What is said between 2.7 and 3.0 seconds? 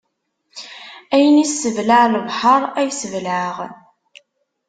ay